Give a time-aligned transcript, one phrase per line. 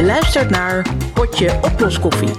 [0.00, 2.32] Je luistert naar Potje Oploskoffie,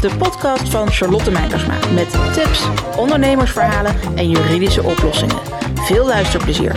[0.00, 5.38] de podcast van Charlotte Meijersma met tips, ondernemersverhalen en juridische oplossingen.
[5.74, 6.76] Veel luisterplezier.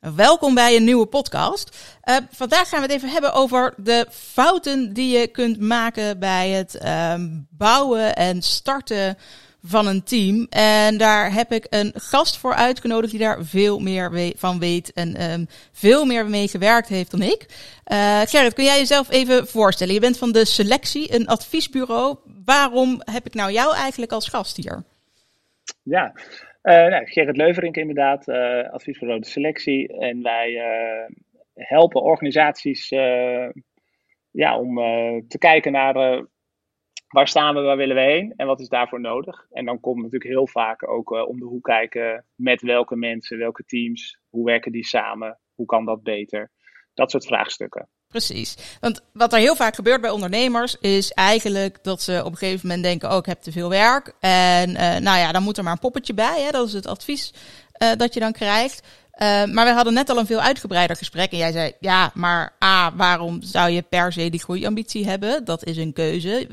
[0.00, 1.76] Welkom bij een nieuwe podcast.
[2.04, 6.50] Uh, vandaag gaan we het even hebben over de fouten die je kunt maken bij
[6.50, 7.14] het uh,
[7.50, 9.18] bouwen en starten
[9.66, 10.46] van een team.
[10.50, 15.32] En daar heb ik een gast voor uitgenodigd die daar veel meer van weet en
[15.32, 17.46] um, veel meer mee gewerkt heeft dan ik.
[17.92, 19.94] Uh, Gerrit, kun jij jezelf even voorstellen?
[19.94, 22.16] Je bent van de Selectie, een adviesbureau.
[22.44, 24.82] Waarom heb ik nou jou eigenlijk als gast hier?
[25.82, 26.12] Ja,
[26.62, 29.98] uh, nou, Gerrit Leuverink inderdaad, uh, adviesbureau de Selectie.
[29.98, 30.60] En wij
[31.54, 32.88] helpen organisaties
[34.30, 34.74] ja, om
[35.28, 36.24] te kijken naar
[37.14, 39.46] waar staan we, waar willen we heen en wat is daarvoor nodig?
[39.52, 43.38] En dan komt natuurlijk heel vaak ook uh, om de hoek kijken met welke mensen,
[43.38, 46.50] welke teams, hoe werken die samen, hoe kan dat beter?
[46.94, 47.88] Dat soort vraagstukken.
[48.08, 48.78] Precies.
[48.80, 52.66] Want wat er heel vaak gebeurt bij ondernemers is eigenlijk dat ze op een gegeven
[52.66, 54.14] moment denken: oh, ik heb te veel werk.
[54.20, 56.42] En uh, nou ja, dan moet er maar een poppetje bij.
[56.42, 56.50] Hè?
[56.50, 57.34] Dat is het advies
[57.82, 59.03] uh, dat je dan krijgt.
[59.18, 61.32] Uh, maar we hadden net al een veel uitgebreider gesprek.
[61.32, 65.44] En jij zei, ja, maar A, waarom zou je per se die groeiambitie hebben?
[65.44, 66.46] Dat is een keuze.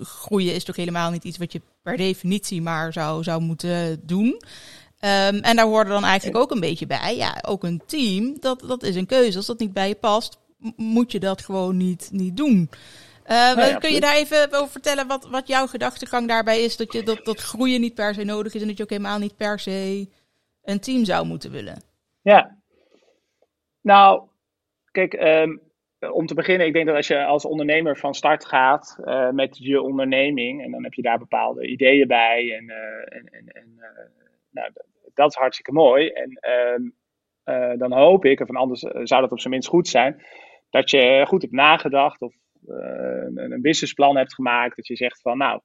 [0.00, 4.26] groeien is toch helemaal niet iets wat je per definitie maar zou, zou moeten doen.
[4.26, 7.16] Um, en daar hoorde dan eigenlijk ook een beetje bij.
[7.16, 9.36] Ja, ook een team, dat, dat is een keuze.
[9.36, 10.38] Als dat niet bij je past,
[10.76, 12.70] moet je dat gewoon niet, niet doen.
[13.26, 16.76] Uh, nou ja, kun je daar even over vertellen wat, wat jouw gedachtegang daarbij is?
[16.76, 19.18] Dat, je, dat, dat groeien niet per se nodig is en dat je ook helemaal
[19.18, 20.08] niet per se
[20.64, 21.82] een team zou moeten willen?
[22.26, 22.58] Ja,
[23.80, 24.28] nou,
[24.90, 25.60] kijk, um,
[26.10, 29.58] om te beginnen, ik denk dat als je als ondernemer van start gaat uh, met
[29.58, 33.74] je onderneming, en dan heb je daar bepaalde ideeën bij, en, uh, en, en, en
[33.76, 33.86] uh,
[34.50, 34.70] nou,
[35.14, 36.08] dat is hartstikke mooi.
[36.08, 36.38] En
[36.74, 40.22] um, dan hoop ik, of anders zou dat op zijn minst goed zijn,
[40.70, 42.34] dat je goed hebt nagedacht of
[42.66, 45.60] een, een businessplan hebt gemaakt, dat je zegt van, nou,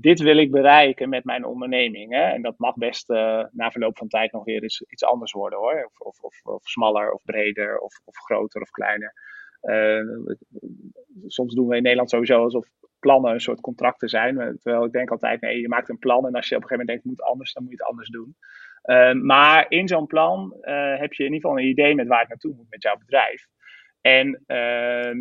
[0.00, 2.12] dit wil ik bereiken met mijn onderneming.
[2.12, 2.22] Hè?
[2.22, 5.58] En dat mag best uh, na verloop van tijd nog weer eens iets anders worden
[5.58, 5.84] hoor.
[5.84, 9.12] Of, of, of, of smaller, of breder, of, of groter, of kleiner.
[9.62, 10.26] Uh,
[11.26, 12.66] soms doen we in Nederland sowieso alsof
[12.98, 14.58] plannen een soort contracten zijn.
[14.60, 16.86] Terwijl ik denk altijd, nee, je maakt een plan en als je op een gegeven
[16.86, 18.36] moment denkt, moet anders, dan moet je het anders doen.
[19.24, 20.56] Maar in zo'n plan
[20.98, 23.46] heb je in ieder geval een idee met waar het naartoe moet met jouw bedrijf.
[24.00, 24.42] En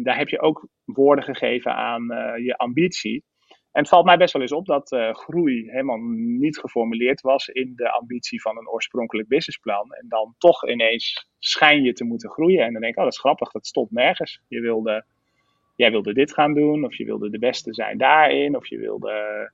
[0.03, 2.05] daar heb je ook woorden gegeven aan
[2.43, 3.23] je ambitie.
[3.77, 7.47] En het valt mij best wel eens op dat uh, groei helemaal niet geformuleerd was
[7.47, 9.93] in de ambitie van een oorspronkelijk businessplan.
[9.93, 12.65] En dan toch ineens schijn je te moeten groeien.
[12.65, 14.41] En dan denk ik, oh dat is grappig, dat stond nergens.
[14.47, 15.05] Je wilde,
[15.75, 19.51] jij wilde dit gaan doen, of je wilde de beste zijn daarin, of je wilde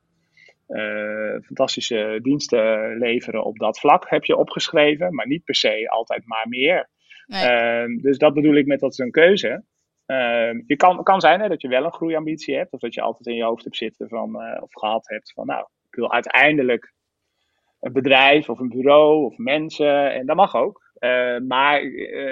[0.67, 5.13] uh, fantastische diensten leveren op dat vlak, heb je opgeschreven.
[5.15, 6.89] Maar niet per se altijd maar meer.
[7.25, 7.87] Nee.
[7.87, 9.63] Uh, dus dat bedoel ik met dat is een keuze.
[10.07, 13.01] Uh, je kan, kan zijn hè, dat je wel een groeiambitie hebt, of dat je
[13.01, 16.11] altijd in je hoofd hebt zitten van, uh, of gehad hebt van, nou, ik wil
[16.11, 16.93] uiteindelijk
[17.79, 20.81] een bedrijf of een bureau of mensen, en dat mag ook.
[20.99, 21.83] Uh, maar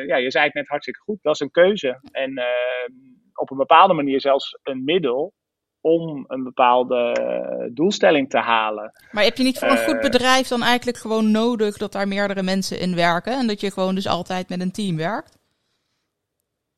[0.08, 2.00] ja, je zei het net hartstikke goed, dat is een keuze.
[2.12, 2.92] En ehm,
[3.34, 5.34] op een bepaalde manier zelfs een middel
[5.82, 8.92] om een bepaalde doelstelling te halen.
[9.12, 12.44] Maar heb je niet voor een goed bedrijf dan eigenlijk gewoon nodig dat daar meerdere
[12.44, 15.41] mensen in werken en dat je gewoon dus altijd met een team werkt?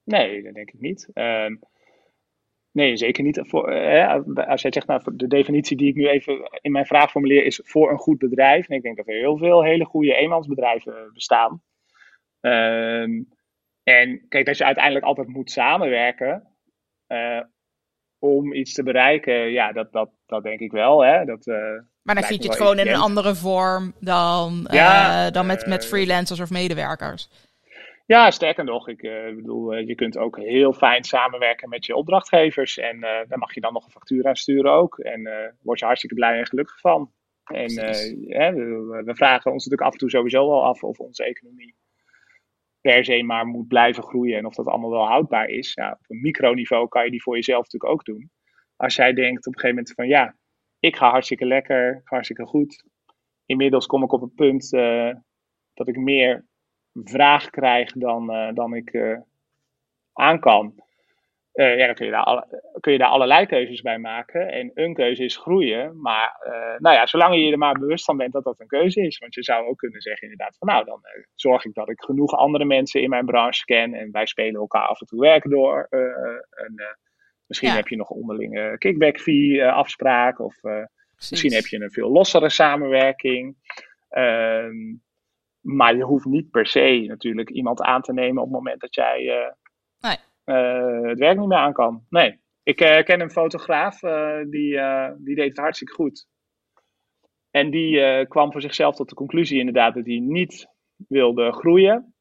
[0.04, 1.10] Nee, dat denk ik niet.
[1.14, 1.60] Um,
[2.72, 3.40] nee, zeker niet.
[3.44, 4.08] Voor, hè,
[4.46, 7.62] als jij zegt, nou, de definitie die ik nu even in mijn vraag formuleer is
[7.64, 8.70] voor een goed bedrijf.
[8.70, 11.62] En ik denk dat er heel veel hele goede eenmansbedrijven bestaan.
[12.40, 13.28] Um,
[13.84, 16.48] en kijk, dat je uiteindelijk altijd moet samenwerken
[17.08, 17.42] uh,
[18.20, 21.04] om iets te bereiken, ja, dat, dat, dat denk ik wel.
[21.04, 21.26] Hè.
[21.26, 21.56] Dat, uh,
[22.02, 25.66] maar dan giet je het gewoon in een andere vorm dan, ja, uh, dan met,
[25.66, 27.30] met freelancers of medewerkers.
[28.06, 31.96] Ja, sterker nog, ik uh, bedoel, uh, je kunt ook heel fijn samenwerken met je
[31.96, 32.78] opdrachtgevers.
[32.78, 35.00] En uh, daar mag je dan nog een factuur aan sturen ook.
[35.00, 37.12] En daar word je hartstikke blij en gelukkig van.
[37.44, 41.76] En we, we, vragen ons natuurlijk af en toe sowieso wel af of onze economie
[42.82, 44.38] per se maar moet blijven groeien.
[44.38, 45.74] En of dat allemaal wel houdbaar is.
[45.74, 48.32] Ja, op een microniveau kan je die voor jezelf natuurlijk ook doen.
[48.76, 50.36] Als jij denkt op een gegeven moment van ja,
[50.80, 52.84] ik ga hartstikke lekker, hartstikke goed.
[53.46, 54.70] Inmiddels kom ik op een punt
[55.74, 56.46] dat ik meer
[56.94, 59.18] vraag krijg dan, uh, dan ik uh,
[60.14, 60.74] aan kan.
[61.54, 64.52] Uh, ja, dan kun je, daar alle, kun je daar allerlei keuzes bij maken.
[64.52, 66.02] En een keuze is groeien.
[66.02, 66.38] Maar
[66.78, 69.18] nou ja, zolang je je er maar bewust van bent dat dat een keuze is.
[69.18, 71.02] Want je zou ook kunnen zeggen inderdaad van nou, dan
[71.36, 73.94] zorg ik dat ik genoeg andere mensen in mijn branche ken.
[73.94, 75.88] En wij spelen elkaar af en toe werk door.
[75.90, 76.98] en,
[77.48, 77.76] misschien ja.
[77.76, 80.40] heb je nog onderlinge kickback fee afspraak.
[80.40, 80.62] Of
[81.30, 83.56] misschien heb je een veel lossere samenwerking.
[85.64, 88.96] Maar je hoeft niet per se natuurlijk iemand aan te nemen op het moment dat
[88.96, 89.52] jij uh,
[90.00, 90.18] nee.
[91.10, 92.06] het werk niet meer aan kan.
[92.10, 92.42] Nee.
[92.64, 94.00] Ik ken een fotograaf,
[94.50, 94.80] die,
[95.18, 96.28] die deed het hartstikke goed.
[97.52, 100.68] En die kwam voor zichzelf tot de conclusie inderdaad dat hij niet
[101.08, 102.16] wilde groeien.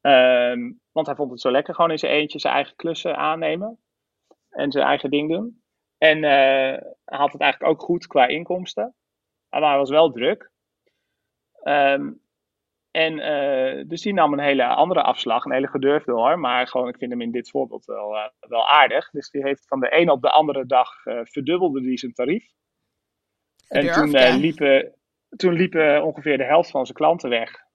[0.00, 3.78] Ehm, want hij vond het zo lekker gewoon in zijn eentje zijn eigen klussen aannemen.
[4.50, 5.62] En zijn eigen ding doen.
[5.98, 8.94] En hij had het eigenlijk ook goed qua inkomsten.
[9.48, 10.50] Maar hij was wel druk.
[11.68, 12.20] Um,
[12.90, 16.38] en uh, dus die nam een hele andere afslag, een hele gedurfde hoor.
[16.38, 19.10] Maar gewoon, ik vind hem in dit voorbeeld wel, uh, wel aardig.
[19.10, 22.46] Dus die heeft van de een op de andere dag uh, verdubbelde die zijn tarief.
[23.66, 24.36] Gedurfd, en toen, ja.
[24.36, 24.94] liepen,
[25.36, 27.66] toen liepen ongeveer de helft van zijn klanten weg.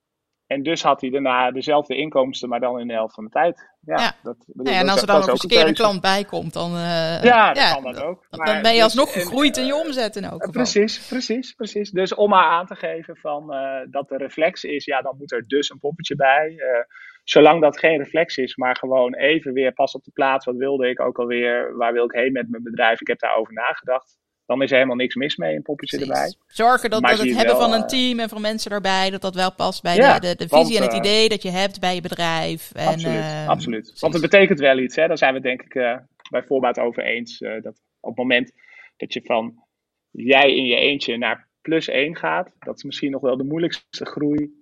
[0.48, 3.72] En dus had hij daarna dezelfde inkomsten, maar dan in de helft van de tijd.
[3.82, 4.16] Ja, ja.
[4.24, 6.54] Dat, bedoel, ja en als er dan nog eens een keer een klant bij komt,
[6.54, 8.28] dan, uh, ja, kan dat ook.
[8.30, 10.52] Maar, dan ben je alsnog dus, gegroeid in je omzet in ook.
[10.52, 11.92] Precies, precies, precies.
[11.92, 15.32] Dus om maar aan te geven van, uh, dat de reflex is, ja, dan moet
[15.32, 16.50] er dus een poppetje bij.
[16.50, 16.66] Uh,
[17.24, 20.46] zolang dat geen reflex is, maar gewoon even weer pas op de plaats.
[20.46, 21.78] Wat wilde ik ook alweer?
[21.78, 23.02] Waar wil ik heen met mijn bedrijf?
[23.02, 26.34] Ik heb daarover nagedacht dan is er helemaal niks mis mee, een poppetje erbij.
[26.48, 29.36] Zorgen dat, dat het hebben van een eh, team en van mensen erbij, dat dat
[29.36, 31.96] wel past bij de, de, de, visie en het eh, idee dat je hebt bij
[31.96, 32.72] je bedrijf.
[32.74, 34.00] En, absoluut, uh, absoluut.
[34.00, 35.08] Want het betekent wel iets, hè?
[35.08, 35.98] daar zijn we denk ik uh,
[36.30, 37.38] bij voorbaat over eens.
[37.38, 38.52] dat op het moment
[38.98, 39.54] dat je van
[40.12, 44.06] jij in je eentje naar plus één gaat, dat is misschien nog wel de moeilijkste
[44.06, 44.62] groei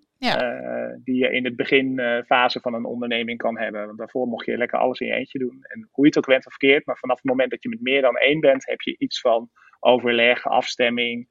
[1.04, 3.86] die je in het beginfase van een onderneming kan hebben.
[3.86, 5.60] Want daarvoor mocht je lekker alles in je eentje doen.
[5.62, 7.82] En hoe je het ook went of verkeerd, maar vanaf het moment dat je met
[7.82, 9.50] meer dan één bent, heb je iets van
[9.82, 11.28] overleg, afstemming.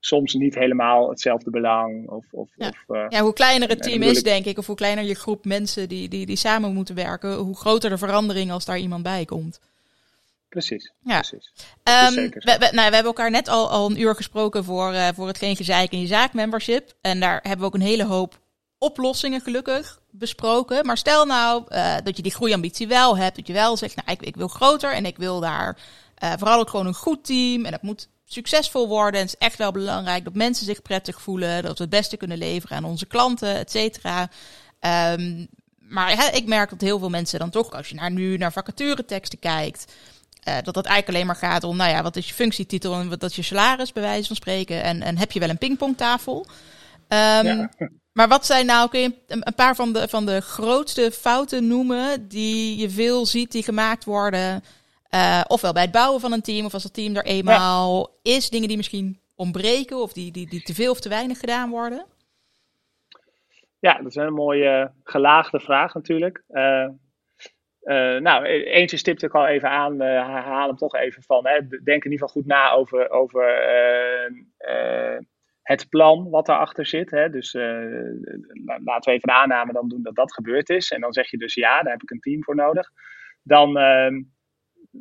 [0.00, 2.08] Soms niet helemaal hetzelfde belang.
[2.08, 2.68] Of, of, ja.
[2.68, 5.44] Of, uh, ja, hoe kleiner het team is, denk ik, of hoe kleiner je groep
[5.44, 9.24] mensen die, die, die samen moeten werken, hoe groter de verandering als daar iemand bij
[9.24, 9.60] komt.
[10.48, 11.18] Precies, ja.
[11.18, 11.52] precies.
[11.84, 15.08] Um, we, we, nou, we hebben elkaar net al, al een uur gesproken voor, uh,
[15.14, 16.92] voor het Geen Gezeik in je Zaak membership.
[17.00, 18.40] En daar hebben we ook een hele hoop
[18.78, 20.86] oplossingen gelukkig besproken.
[20.86, 23.36] Maar stel nou uh, dat je die groeiambitie wel hebt.
[23.36, 25.78] Dat je wel zegt, nou ik, ik wil groter en ik wil daar
[26.24, 27.64] uh, vooral ook gewoon een goed team.
[27.64, 29.20] En dat moet succesvol worden.
[29.20, 31.62] En het is echt wel belangrijk dat mensen zich prettig voelen.
[31.62, 34.30] Dat we het beste kunnen leveren aan onze klanten, et cetera.
[35.12, 35.48] Um,
[35.78, 39.38] maar ik merk dat heel veel mensen dan toch, als je naar, nu naar vacatureteksten
[39.38, 39.92] kijkt,
[40.48, 43.08] uh, dat dat eigenlijk alleen maar gaat om, nou ja, wat is je functietitel en
[43.08, 44.82] wat is je salaris, bij wijze van spreken.
[44.82, 46.46] En, en heb je wel een pingpongtafel?
[47.08, 47.70] Um, ja.
[48.12, 52.28] Maar wat zijn nou, kun je een paar van de, van de grootste fouten noemen
[52.28, 54.64] die je veel ziet die gemaakt worden
[55.14, 58.50] uh, ofwel bij het bouwen van een team, of als het team er eenmaal is,
[58.50, 62.06] dingen die misschien ontbreken of die, die, die te veel of te weinig gedaan worden?
[63.78, 66.42] Ja, dat is een mooie gelaagde vraag natuurlijk.
[66.50, 66.88] Uh,
[67.82, 71.46] uh, nou, eentje stipt ik al even aan, haal hem toch even van.
[71.46, 71.66] Hè.
[71.68, 73.44] Denk in ieder geval goed na over, over
[75.62, 77.10] het plan wat erachter zit.
[77.10, 77.30] Hè.
[77.30, 77.52] Dus
[78.84, 80.90] laten we even de aanname dan doen dat dat gebeurd is.
[80.90, 82.90] En dan zeg je dus ja, daar heb ik een team voor nodig.
[83.42, 84.22] Dan ehm,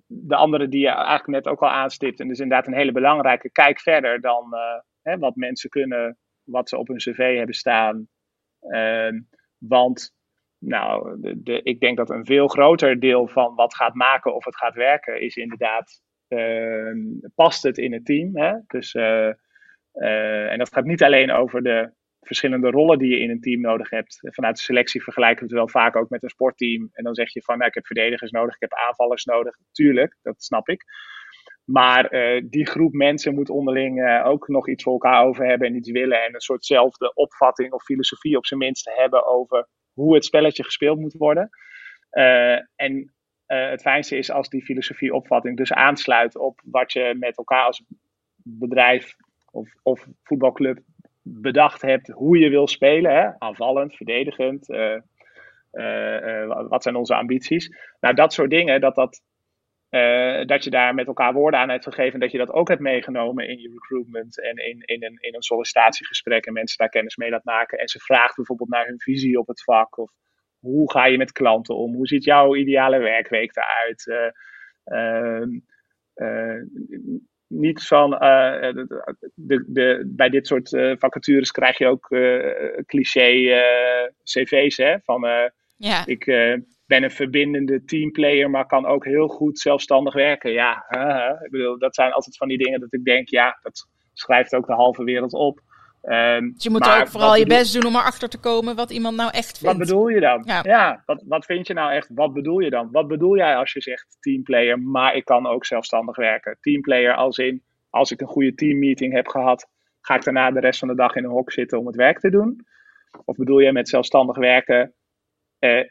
[0.07, 2.19] de andere die je eigenlijk net ook al aanstipt.
[2.19, 3.51] En dus inderdaad een hele belangrijke.
[3.51, 4.59] Kijk verder dan uh,
[5.01, 8.07] hè, wat mensen kunnen, wat ze op hun cv hebben staan.
[8.61, 9.11] Uh,
[9.57, 10.13] want
[10.57, 14.57] nou, de, ik denk dat een veel groter deel van wat gaat maken of het
[14.57, 16.93] gaat werken is inderdaad, uh,
[17.35, 18.37] past het in het team?
[18.37, 18.53] Hè?
[18.67, 18.93] Dus,
[19.91, 23.61] eh, en dat gaat niet alleen over de verschillende rollen die je in een team
[23.61, 24.19] nodig hebt.
[24.21, 26.89] Vanuit de selectie vergelijken we het wel vaak ook met een sportteam.
[26.91, 29.57] En dan zeg je van, nou, ik heb verdedigers nodig, ik heb aanvallers nodig.
[29.71, 30.83] Tuurlijk, dat snap ik.
[31.63, 35.67] Maar uh, die groep mensen moet onderling uh, ook nog iets voor elkaar over hebben
[35.67, 36.23] en iets willen.
[36.23, 40.99] En een soortzelfde opvatting of filosofie op zijn minst hebben over hoe het spelletje gespeeld
[40.99, 41.49] moet worden.
[42.11, 43.13] Uh, en
[43.45, 47.83] het fijnste is als die filosofie-opvatting dus aansluit op wat je met elkaar als
[48.43, 49.15] bedrijf
[49.51, 50.79] of, of voetbalclub
[51.23, 53.15] bedacht hebt hoe je wil spelen.
[53.15, 53.39] Hè?
[53.39, 54.69] Aanvallend, verdedigend.
[54.69, 54.97] Uh,
[55.71, 57.75] uh, uh, wat zijn onze ambities?
[57.99, 59.21] Nou, dat soort dingen, dat, dat,
[60.47, 62.19] dat je daar met elkaar woorden aan hebt gegeven.
[62.19, 65.41] Dat je dat ook hebt meegenomen in je recruitment en in, in, een, in een
[65.41, 66.45] sollicitatiegesprek.
[66.45, 67.77] En mensen daar kennis mee laat maken.
[67.77, 69.97] En ze vraagt bijvoorbeeld naar hun visie op het vak.
[69.97, 70.11] Of
[70.59, 71.93] hoe ga je met klanten om?
[71.93, 74.05] Hoe ziet jouw ideale werkweek eruit?
[74.05, 74.31] Uh,
[77.51, 78.19] niet van uh,
[79.33, 82.45] de, de, bij dit soort uh, vacatures krijg je ook uh,
[82.85, 83.61] cliché
[84.23, 85.27] cv's hè, van
[85.77, 86.05] ja.
[86.05, 86.25] ik
[86.85, 90.51] ben een verbindende teamplayer, maar kan ook heel goed zelfstandig werken.
[90.51, 90.85] Ja,
[91.43, 94.67] ik bedoel, dat zijn altijd van die dingen dat ik denk, ja, dat schrijft ook
[94.67, 95.61] de halve wereld op.
[96.03, 99.15] Um, dus je moet ook vooral je best doen om erachter te komen wat iemand
[99.15, 99.77] nou echt vindt.
[99.77, 100.43] Wat bedoel je dan?
[100.45, 102.09] Ja, ja wat, wat vind je nou echt?
[102.13, 102.91] Wat bedoel je dan?
[102.91, 106.57] Wat bedoel jij als je zegt teamplayer, maar ik kan ook zelfstandig werken?
[106.61, 109.69] Teamplayer als in, als ik een goede teammeeting heb gehad,
[110.01, 112.19] ga ik daarna de rest van de dag in een hok zitten om het werk
[112.19, 112.65] te doen?
[113.25, 114.93] Of bedoel je met zelfstandig werken,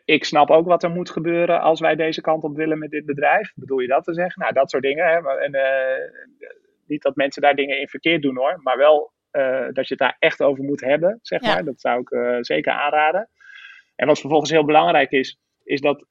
[0.05, 3.07] ik snap ook wat er moet gebeuren als wij deze kant op willen met dit
[3.07, 3.53] bedrijf.
[3.55, 4.43] Bedoel je dat te zeggen?
[4.43, 5.07] Nou, dat soort dingen.
[5.07, 5.39] Hè?
[5.39, 5.57] En,
[6.87, 9.13] niet dat mensen daar dingen in verkeerd doen hoor, maar wel
[9.73, 11.65] dat je het daar echt over moet hebben, zeg maar.
[11.65, 13.29] Dat zou ik zeker aanraden.
[13.97, 16.07] En wat vervolgens heel belangrijk is, is dat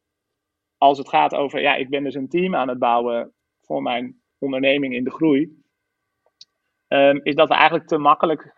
[0.78, 4.22] als het gaat over, ja, ik ben dus een team aan het bouwen voor mijn
[4.38, 5.64] onderneming in de groei,
[6.88, 8.54] um, is dat we eigenlijk te makkelijk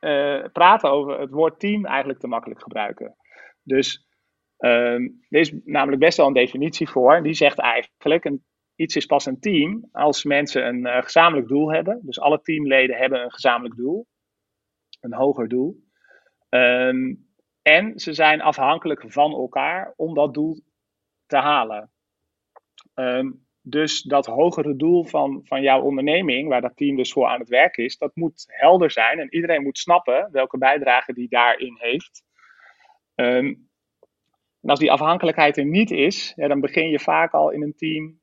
[0.00, 3.16] uh, praten over het woord team eigenlijk te makkelijk gebruiken.
[3.62, 4.06] Dus
[4.58, 7.22] um, er is namelijk best wel een definitie voor.
[7.22, 8.44] Die zegt eigenlijk, een,
[8.76, 12.00] iets is pas een team als mensen een uh, gezamenlijk doel hebben.
[12.02, 14.06] Dus alle teamleden hebben een gezamenlijk doel.
[15.00, 15.82] Een hoger doel.
[16.48, 17.28] Um,
[17.62, 20.62] en ze zijn afhankelijk van elkaar om dat doel
[21.26, 21.90] te halen.
[22.94, 27.40] Um, dus dat hogere doel van, van jouw onderneming, waar dat team dus voor aan
[27.40, 31.76] het werk is, dat moet helder zijn en iedereen moet snappen welke bijdrage die daarin
[31.78, 32.24] heeft.
[33.14, 33.68] Um,
[34.60, 38.20] en als die afhankelijkheid er niet is, dan begin je vaak al in een team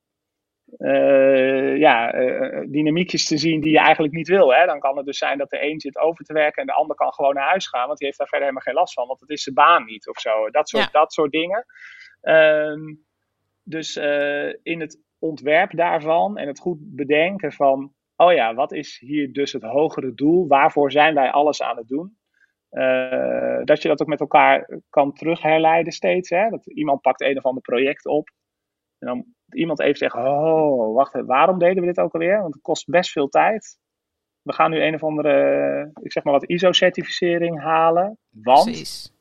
[0.78, 4.54] uh, ja, uh, dynamiekjes te zien die je eigenlijk niet wil.
[4.54, 4.66] Hè?
[4.66, 6.96] Dan kan het dus zijn dat de een zit over te werken en de ander
[6.96, 9.20] kan gewoon naar huis gaan, want die heeft daar verder helemaal geen last van, want
[9.20, 10.50] het is zijn baan niet of zo.
[10.50, 11.66] Dat soort, dat soort dingen.
[12.22, 13.06] Um,
[13.64, 19.00] dus uh, in het ontwerp daarvan en het goed bedenken van, oh ja, wat is
[19.00, 20.48] hier dus het hogere doel?
[20.48, 22.18] Waarvoor zijn wij alles aan het doen?
[22.72, 26.30] Uh, dat je dat ook met elkaar kan terugherleiden steeds.
[26.30, 26.50] Hè?
[26.50, 28.30] Dat iemand pakt een of ander project op.
[29.02, 32.42] En dan iemand even zegt, oh, wacht, waarom deden we dit ook alweer?
[32.42, 33.80] Want het kost best veel tijd.
[34.42, 38.18] We gaan nu een of andere, ik zeg maar wat ISO-certificering halen.
[38.30, 39.14] Want, Precies.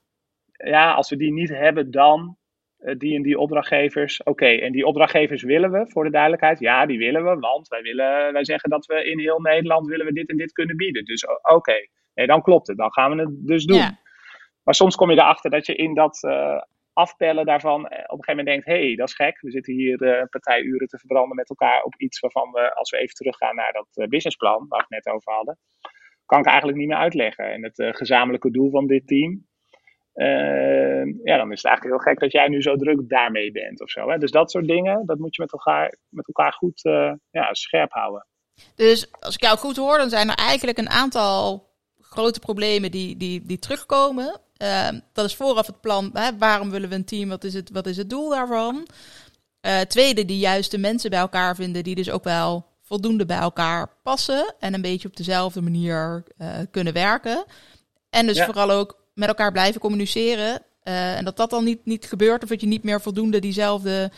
[0.53, 2.37] ja, als we die niet hebben, dan
[2.77, 4.23] eh, die en die opdrachtgevers.
[4.23, 6.59] Oké, en die opdrachtgevers willen we, voor de duidelijkheid.
[6.59, 10.07] Ja, die willen we, want wij, willen, wij zeggen dat we in heel Nederland willen
[10.07, 11.05] we dit en dit kunnen bieden.
[11.05, 12.77] Dus oké, nee, dan klopt het.
[12.77, 13.77] Dan gaan we het dus doen.
[13.77, 13.99] Ja.
[14.63, 16.63] Maar soms kom je erachter dat je in dat uh,
[17.01, 19.41] afpellen daarvan eh, op een gegeven moment denkt: hé, hey, dat is gek.
[19.41, 22.97] We zitten hier uh, partijuren te verbranden met elkaar op iets waarvan we, als we
[22.97, 25.59] even teruggaan naar dat businessplan waar we het net over hadden,
[26.27, 27.53] kan ik eigenlijk niet meer uitleggen.
[27.53, 29.49] En het gezamenlijke doel van dit team
[31.25, 33.91] ja, dan is het eigenlijk heel gek dat jij nu zo druk daarmee bent of
[33.91, 34.11] zo.
[34.11, 34.19] Hè?
[34.19, 36.81] Dus dat soort dingen, dat moet je met elkaar, met elkaar goed
[37.31, 38.27] ja, scherp houden.
[38.75, 43.17] Dus als ik jou goed hoor, dan zijn er eigenlijk een aantal grote problemen die,
[43.17, 44.41] die, die terugkomen.
[44.63, 46.11] Uh, dat is vooraf het plan.
[46.13, 46.39] Hè?
[46.39, 47.29] Waarom willen we een team?
[47.29, 48.87] Wat is het, wat is het doel daarvan?
[49.67, 53.89] Uh, tweede, die juiste mensen bij elkaar vinden, die dus ook wel voldoende bij elkaar
[54.03, 57.45] passen en een beetje op dezelfde manier uh, kunnen werken.
[58.11, 60.63] En dus vooral ook met elkaar blijven communiceren.
[60.85, 64.11] Uh, en dat dat dan niet, niet gebeurt, of dat je niet meer voldoende diezelfde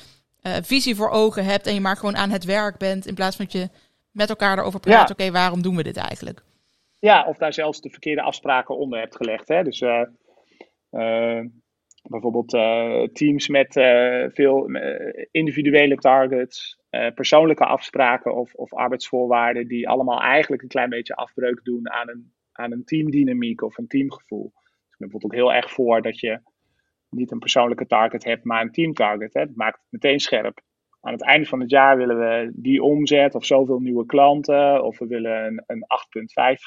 [0.62, 3.44] visie voor ogen hebt en je maar gewoon aan het werk bent, in plaats van
[3.44, 3.68] dat je
[4.10, 6.42] met elkaar erover praat, oké, okay, waarom doen we dit eigenlijk?
[6.98, 9.48] Ja, of daar zelfs de verkeerde afspraken onder hebt gelegd.
[9.48, 9.62] Hè?
[9.62, 10.00] Dus uh,
[12.02, 12.50] bijvoorbeeld
[13.14, 13.72] teams met
[14.32, 14.70] veel
[15.30, 16.78] individuele targets,
[17.14, 22.32] persoonlijke afspraken of, of arbeidsvoorwaarden, die allemaal eigenlijk een klein beetje afbreuk doen aan een,
[22.52, 24.52] aan een teamdynamiek of een teamgevoel
[25.02, 26.40] bijvoorbeeld ook heel erg voor dat je
[27.08, 29.32] niet een persoonlijke target hebt, maar een teamtarget.
[29.32, 30.60] Dat maakt het meteen scherp.
[31.04, 34.84] Aan het einde van het jaar willen we die omzet of zoveel nieuwe klanten.
[34.84, 35.84] Of we willen een, een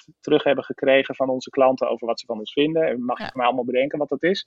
[0.09, 2.87] 8,5 terug hebben gekregen van onze klanten over wat ze van ons vinden.
[2.87, 4.45] En mag je maar allemaal bedenken wat dat is.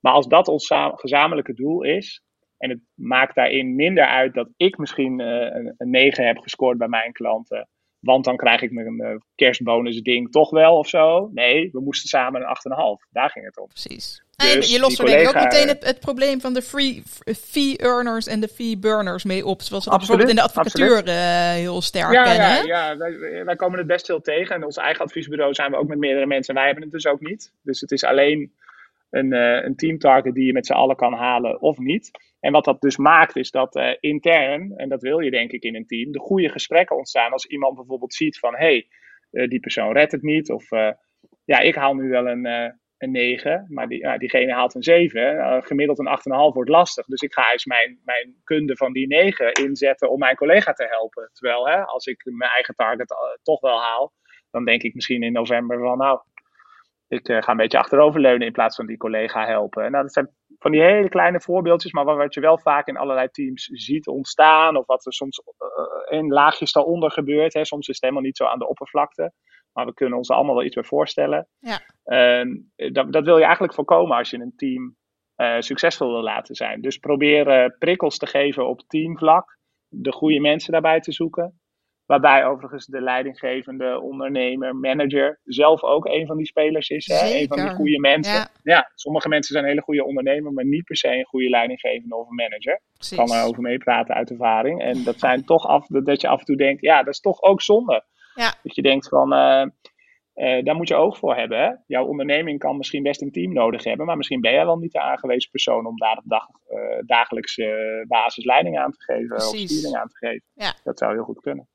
[0.00, 2.22] Maar als dat ons gezamenlijke doel is,
[2.58, 6.78] en het maakt daarin minder uit dat ik misschien uh, een, een 9 heb gescoord
[6.78, 7.68] bij mijn klanten.
[7.98, 11.28] Want dan krijg ik mijn uh, kerstbonus ding toch wel of zo.
[11.32, 13.08] Nee, we moesten samen een 8,5.
[13.10, 13.66] Daar ging het om.
[13.66, 14.22] Precies.
[14.42, 17.78] Dus je lost er denk ik ook meteen het, het, probleem van de free, fee
[17.78, 19.62] earners en de fee burners mee op.
[19.62, 21.14] Zoals we bijvoorbeeld in de advocatuur uh,
[21.50, 22.66] heel sterk ja, kennen.
[22.66, 24.54] Ja, ja wij, wij, komen het best veel tegen.
[24.54, 26.54] En ons eigen adviesbureau zijn we ook met meerdere mensen.
[26.54, 27.52] Wij hebben het dus ook niet.
[27.62, 28.52] Dus het is alleen
[29.10, 32.10] een, uh, een team target die je met z'n allen kan halen of niet.
[32.40, 35.62] En wat dat dus maakt, is dat uh, intern, en dat wil je denk ik
[35.62, 37.32] in een team, de goede gesprekken ontstaan.
[37.32, 38.88] Als iemand bijvoorbeeld ziet van, hé, hey,
[39.32, 40.50] uh, die persoon redt het niet.
[40.50, 40.90] Of, uh,
[41.44, 42.46] ja, ik haal nu wel een,
[42.98, 45.62] een 9, maar die, diegene haalt een 7.
[45.62, 47.06] gemiddeld een 8,5 wordt lastig.
[47.06, 50.86] Dus ik ga eens mijn, mijn kunde van die 9 inzetten om mijn collega te
[50.90, 51.30] helpen.
[51.32, 54.12] Terwijl, hè, als ik mijn eigen target toch wel haal,
[54.50, 56.20] dan denk ik misschien in november van, nou,
[57.08, 59.90] ik uh, ga een beetje achteroverleunen in plaats van die collega helpen.
[59.90, 63.28] Nou, dat zijn van die hele kleine voorbeeldjes, maar wat je wel vaak in allerlei
[63.28, 65.42] teams ziet ontstaan, of wat er soms
[66.08, 67.54] in laagjes daaronder gebeurt.
[67.54, 67.64] Hè.
[67.64, 69.32] Soms is het helemaal niet zo aan de oppervlakte,
[69.78, 71.48] maar we kunnen ons er allemaal wel iets bij voorstellen.
[71.58, 71.80] Ja.
[72.04, 72.54] Uh,
[72.92, 74.96] dat, dat, wil je eigenlijk voorkomen als je een team
[75.36, 76.80] uh, succesvol wil laten zijn.
[76.80, 79.58] Dus probeer prikkels te geven op teamvlak,
[79.88, 81.60] de goede mensen daarbij te zoeken.
[82.06, 87.06] Waarbij overigens de leidinggevende ondernemer, manager, zelf ook een van die spelers is.
[87.06, 87.38] Hè?
[87.40, 88.34] Een van die goede mensen.
[88.34, 88.50] Ja.
[88.62, 88.90] ja.
[88.94, 92.34] sommige mensen zijn hele goede ondernemer, maar niet per se een goede leidinggevende of een
[92.34, 92.80] manager.
[93.10, 94.82] Ik kan er over meepraten uit ervaring.
[94.82, 97.42] En dat zijn toch af, dat je af en toe denkt, ja, dat is toch
[97.42, 98.04] ook zonde.
[98.38, 98.54] Ja.
[98.62, 99.66] Dat je denkt van, uh,
[100.34, 101.58] uh, daar moet je oog voor hebben.
[101.58, 101.70] Hè?
[101.86, 104.92] Jouw onderneming kan misschien best een team nodig hebben, maar misschien ben jij wel niet
[104.92, 109.62] de aangewezen persoon om daar op dag, uh, dagelijkse basis leiding aan te geven Precies.
[109.62, 110.42] of sturing aan te geven.
[110.54, 110.74] Ja.
[110.84, 111.68] Dat zou heel goed kunnen.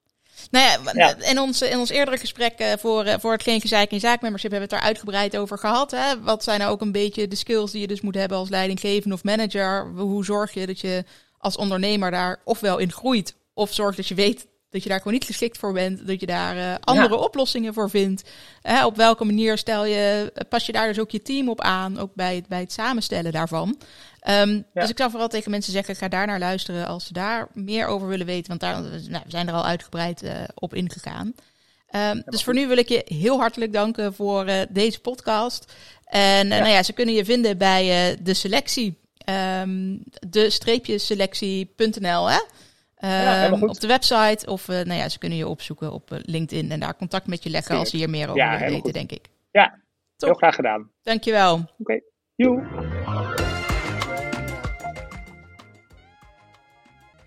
[0.51, 4.51] Nou ja, In, ons, in ons eerdere gesprek voor, voor het Geen Gezeik in Zaakmembership
[4.51, 5.91] hebben we het daar uitgebreid over gehad.
[5.91, 6.21] Hè?
[6.21, 9.15] Wat zijn nou ook een beetje de skills die je dus moet hebben als leidinggevende
[9.15, 9.93] of manager?
[9.95, 11.03] Hoe zorg je dat je
[11.37, 15.13] als ondernemer daar ofwel in groeit, of zorg dat je weet dat je daar gewoon
[15.13, 18.29] niet geschikt voor bent, dat je daar uh, andere oplossingen voor vindt.
[18.85, 22.11] op welke manier stel je, pas je daar dus ook je team op aan, ook
[22.13, 23.77] bij het, bij het samenstellen daarvan.
[24.29, 27.47] Um, Dus ik zou vooral tegen mensen zeggen, ga daar naar luisteren als ze daar
[27.53, 28.47] meer over willen weten.
[28.47, 31.33] Want daar, nou, we zijn er al uitgebreid uh, op ingegaan.
[31.95, 35.73] Um, dus voor nu wil ik je heel hartelijk danken voor uh, deze podcast.
[36.05, 39.01] En nou ja, ze kunnen je vinden bij de selectie.
[39.61, 40.97] Um, de streepje
[43.07, 43.51] hè?
[43.51, 44.45] op de website.
[44.45, 47.77] Of nou ja, ze kunnen je opzoeken op LinkedIn en daar contact met je leggen
[47.77, 49.27] als ze hier meer over willen weten, denk ik.
[49.51, 49.81] Ja,
[50.15, 50.29] Top.
[50.29, 50.91] heel graag gedaan.
[51.01, 51.53] Dankjewel.
[51.53, 52.01] Oké, okay.